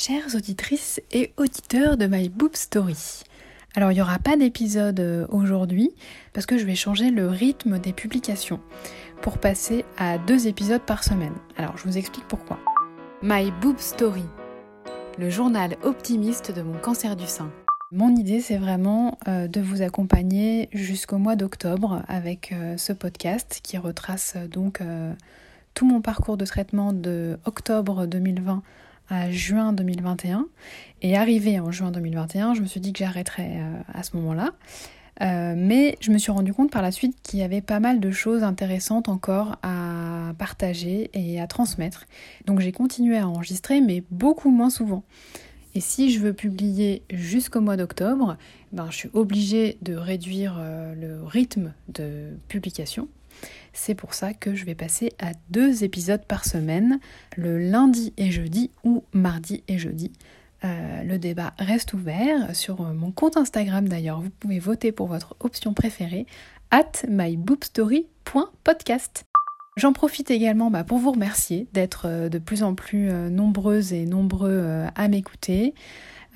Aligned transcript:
Chères 0.00 0.36
auditrices 0.36 1.00
et 1.10 1.32
auditeurs 1.36 1.96
de 1.96 2.06
My 2.06 2.28
Boob 2.28 2.54
Story. 2.54 3.24
Alors 3.74 3.90
il 3.90 3.96
n'y 3.96 4.00
aura 4.00 4.20
pas 4.20 4.36
d'épisode 4.36 5.00
euh, 5.00 5.26
aujourd'hui 5.28 5.90
parce 6.32 6.46
que 6.46 6.56
je 6.56 6.64
vais 6.64 6.76
changer 6.76 7.10
le 7.10 7.26
rythme 7.26 7.80
des 7.80 7.92
publications 7.92 8.60
pour 9.22 9.38
passer 9.38 9.84
à 9.96 10.18
deux 10.18 10.46
épisodes 10.46 10.82
par 10.82 11.02
semaine. 11.02 11.34
Alors 11.56 11.76
je 11.76 11.82
vous 11.82 11.98
explique 11.98 12.28
pourquoi. 12.28 12.60
My 13.24 13.50
Boob 13.60 13.78
Story, 13.78 14.22
le 15.18 15.30
journal 15.30 15.76
optimiste 15.82 16.54
de 16.54 16.62
mon 16.62 16.78
cancer 16.78 17.16
du 17.16 17.26
sein. 17.26 17.50
Mon 17.90 18.14
idée 18.14 18.40
c'est 18.40 18.58
vraiment 18.58 19.18
euh, 19.26 19.48
de 19.48 19.60
vous 19.60 19.82
accompagner 19.82 20.68
jusqu'au 20.72 21.18
mois 21.18 21.34
d'octobre 21.34 22.04
avec 22.06 22.52
euh, 22.52 22.76
ce 22.76 22.92
podcast 22.92 23.58
qui 23.64 23.76
retrace 23.78 24.36
donc 24.48 24.80
tout 25.74 25.86
mon 25.86 26.00
parcours 26.00 26.36
de 26.36 26.44
traitement 26.44 26.92
de 26.92 27.36
octobre 27.46 28.06
2020 28.06 28.62
à 29.08 29.30
juin 29.30 29.72
2021. 29.72 30.46
Et 31.02 31.16
arrivé 31.16 31.60
en 31.60 31.70
juin 31.70 31.90
2021, 31.90 32.54
je 32.54 32.60
me 32.60 32.66
suis 32.66 32.80
dit 32.80 32.92
que 32.92 32.98
j'arrêterais 33.00 33.58
euh, 33.60 33.80
à 33.92 34.02
ce 34.02 34.16
moment-là. 34.16 34.52
Euh, 35.20 35.54
mais 35.56 35.96
je 36.00 36.12
me 36.12 36.18
suis 36.18 36.30
rendu 36.30 36.52
compte 36.52 36.70
par 36.70 36.82
la 36.82 36.92
suite 36.92 37.16
qu'il 37.22 37.40
y 37.40 37.42
avait 37.42 37.60
pas 37.60 37.80
mal 37.80 37.98
de 37.98 38.10
choses 38.10 38.44
intéressantes 38.44 39.08
encore 39.08 39.56
à 39.62 40.32
partager 40.38 41.10
et 41.12 41.40
à 41.40 41.46
transmettre. 41.46 42.06
Donc 42.46 42.60
j'ai 42.60 42.72
continué 42.72 43.18
à 43.18 43.26
enregistrer, 43.26 43.80
mais 43.80 44.04
beaucoup 44.10 44.50
moins 44.50 44.70
souvent. 44.70 45.02
Et 45.74 45.80
si 45.80 46.10
je 46.10 46.20
veux 46.20 46.32
publier 46.32 47.02
jusqu'au 47.10 47.60
mois 47.60 47.76
d'octobre, 47.76 48.36
ben, 48.72 48.88
je 48.90 48.96
suis 48.96 49.10
obligée 49.12 49.78
de 49.82 49.94
réduire 49.94 50.56
euh, 50.58 50.94
le 50.94 51.24
rythme 51.24 51.72
de 51.88 52.30
publication. 52.48 53.08
C'est 53.72 53.94
pour 53.94 54.14
ça 54.14 54.34
que 54.34 54.54
je 54.54 54.64
vais 54.64 54.74
passer 54.74 55.12
à 55.20 55.32
deux 55.50 55.84
épisodes 55.84 56.24
par 56.26 56.44
semaine, 56.44 56.98
le 57.36 57.58
lundi 57.58 58.12
et 58.16 58.30
jeudi 58.30 58.70
ou 58.84 59.04
mardi 59.12 59.62
et 59.68 59.78
jeudi. 59.78 60.12
Euh, 60.64 61.04
le 61.04 61.18
débat 61.18 61.52
reste 61.58 61.92
ouvert 61.94 62.56
sur 62.56 62.82
mon 62.82 63.12
compte 63.12 63.36
Instagram 63.36 63.88
d'ailleurs. 63.88 64.20
Vous 64.20 64.30
pouvez 64.30 64.58
voter 64.58 64.90
pour 64.90 65.06
votre 65.06 65.36
option 65.40 65.74
préférée 65.74 66.26
at 66.70 66.90
myboobstory.podcast. 67.08 69.24
J'en 69.76 69.92
profite 69.92 70.32
également 70.32 70.72
bah, 70.72 70.82
pour 70.82 70.98
vous 70.98 71.12
remercier 71.12 71.68
d'être 71.72 72.06
euh, 72.06 72.28
de 72.28 72.38
plus 72.38 72.64
en 72.64 72.74
plus 72.74 73.10
euh, 73.10 73.30
nombreuses 73.30 73.92
et 73.92 74.06
nombreux 74.06 74.84
à 74.94 75.08
m'écouter. 75.08 75.74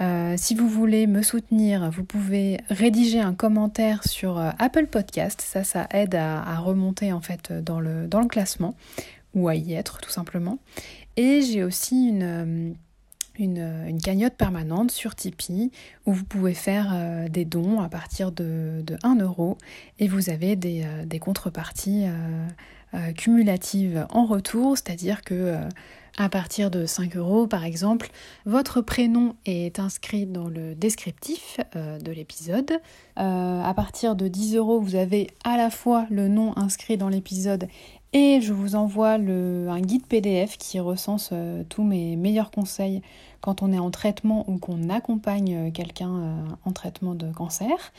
Euh, 0.00 0.34
si 0.36 0.54
vous 0.54 0.68
voulez 0.68 1.06
me 1.06 1.22
soutenir, 1.22 1.90
vous 1.90 2.04
pouvez 2.04 2.60
rédiger 2.70 3.20
un 3.20 3.34
commentaire 3.34 4.02
sur 4.04 4.38
euh, 4.38 4.50
Apple 4.58 4.86
Podcast. 4.86 5.40
Ça, 5.42 5.64
ça 5.64 5.86
aide 5.90 6.14
à, 6.14 6.56
remonter 6.56 7.12
en 7.12 7.20
fait 7.20 7.52
dans 7.52 7.80
le, 7.80 8.06
dans 8.06 8.20
le 8.20 8.28
classement 8.28 8.74
ou 9.34 9.48
à 9.48 9.54
y 9.54 9.74
être 9.74 9.98
tout 9.98 10.10
simplement. 10.10 10.58
Et 11.16 11.42
j'ai 11.42 11.62
aussi 11.62 12.08
une, 12.08 12.74
euh, 13.38 13.88
une, 13.88 14.00
cagnotte 14.02 14.34
permanente 14.34 14.90
sur 14.90 15.14
Tipeee 15.14 15.70
où 16.06 16.12
vous 16.12 16.24
pouvez 16.24 16.54
faire 16.54 17.28
des 17.30 17.44
dons 17.44 17.80
à 17.80 17.88
partir 17.88 18.32
de, 18.32 18.82
de 18.84 18.96
1 19.02 19.16
euro 19.16 19.58
et 19.98 20.08
vous 20.08 20.30
avez 20.30 20.56
des, 20.56 20.84
des 21.06 21.18
contreparties 21.18 22.04
cumulatives 23.16 24.06
en 24.10 24.26
retour, 24.26 24.76
c'est-à-dire 24.76 25.22
que 25.22 25.56
à 26.18 26.28
partir 26.28 26.70
de 26.70 26.84
5 26.84 27.16
euros, 27.16 27.46
par 27.46 27.64
exemple, 27.64 28.10
votre 28.44 28.80
prénom 28.82 29.34
est 29.46 29.78
inscrit 29.78 30.26
dans 30.26 30.48
le 30.48 30.74
descriptif 30.74 31.58
euh, 31.74 31.98
de 31.98 32.12
l'épisode. 32.12 32.72
Euh, 33.18 33.62
à 33.62 33.74
partir 33.74 34.14
de 34.14 34.28
10 34.28 34.56
euros, 34.56 34.80
vous 34.80 34.94
avez 34.94 35.28
à 35.44 35.56
la 35.56 35.70
fois 35.70 36.06
le 36.10 36.28
nom 36.28 36.56
inscrit 36.56 36.98
dans 36.98 37.08
l'épisode 37.08 37.66
et 38.12 38.40
je 38.42 38.52
vous 38.52 38.74
envoie 38.74 39.12
un 39.12 39.80
guide 39.80 40.06
PDF 40.06 40.58
qui 40.58 40.78
recense 40.80 41.30
euh, 41.32 41.64
tous 41.70 41.82
mes 41.82 42.16
meilleurs 42.16 42.50
conseils 42.50 43.00
quand 43.40 43.62
on 43.62 43.72
est 43.72 43.78
en 43.78 43.90
traitement 43.90 44.44
ou 44.50 44.58
qu'on 44.58 44.90
accompagne 44.90 45.72
quelqu'un 45.72 46.44
en 46.64 46.72
traitement 46.72 47.14
de 47.14 47.32
cancer. 47.32 47.92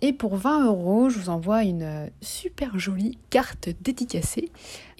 Et 0.00 0.12
pour 0.12 0.36
20 0.36 0.66
euros, 0.66 1.10
je 1.10 1.18
vous 1.18 1.28
envoie 1.28 1.64
une 1.64 1.82
euh, 1.82 2.06
super 2.20 2.78
jolie 2.78 3.18
carte 3.30 3.70
dédicacée. 3.80 4.50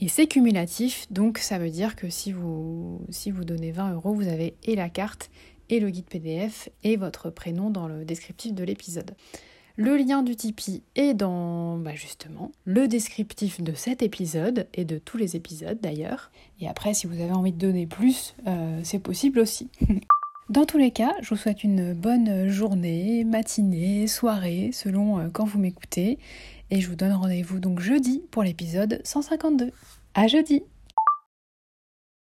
Et 0.00 0.08
c'est 0.08 0.26
cumulatif, 0.26 1.06
donc 1.10 1.38
ça 1.38 1.58
veut 1.58 1.70
dire 1.70 1.94
que 1.94 2.10
si 2.10 2.32
vous, 2.32 3.00
donnez 3.26 3.70
20 3.70 3.92
euros, 3.92 4.12
vous 4.12 4.26
avez 4.26 4.54
et 4.64 4.74
la 4.74 4.88
carte, 4.88 5.30
et 5.70 5.78
le 5.78 5.90
guide 5.90 6.06
PDF, 6.06 6.68
et 6.82 6.96
votre 6.96 7.30
prénom 7.30 7.70
dans 7.70 7.86
le 7.86 8.04
descriptif 8.04 8.54
de 8.54 8.64
l'épisode. 8.64 9.14
Le 9.76 9.96
lien 9.96 10.24
du 10.24 10.34
Tipeee 10.34 10.82
est 10.96 11.14
dans 11.14 11.78
bah 11.78 11.94
justement 11.94 12.50
le 12.64 12.88
descriptif 12.88 13.60
de 13.60 13.74
cet 13.74 14.02
épisode 14.02 14.66
et 14.74 14.84
de 14.84 14.98
tous 14.98 15.18
les 15.18 15.36
épisodes 15.36 15.78
d'ailleurs. 15.80 16.32
Et 16.60 16.68
après, 16.68 16.94
si 16.94 17.06
vous 17.06 17.20
avez 17.20 17.30
envie 17.30 17.52
de 17.52 17.58
donner 17.58 17.86
plus, 17.86 18.34
euh, 18.48 18.80
c'est 18.82 18.98
possible 18.98 19.38
aussi. 19.38 19.68
Dans 20.48 20.64
tous 20.64 20.78
les 20.78 20.92
cas, 20.92 21.14
je 21.20 21.28
vous 21.28 21.36
souhaite 21.36 21.62
une 21.62 21.92
bonne 21.92 22.48
journée, 22.48 23.22
matinée, 23.24 24.06
soirée, 24.06 24.70
selon 24.72 25.18
euh, 25.18 25.28
quand 25.30 25.44
vous 25.44 25.58
m'écoutez. 25.58 26.18
Et 26.70 26.80
je 26.80 26.88
vous 26.88 26.96
donne 26.96 27.12
rendez-vous 27.12 27.60
donc 27.60 27.80
jeudi 27.80 28.22
pour 28.30 28.42
l'épisode 28.42 29.02
152. 29.04 29.72
À 30.14 30.26
jeudi 30.26 30.62